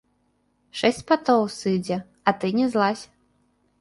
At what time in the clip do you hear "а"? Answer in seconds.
2.27-2.37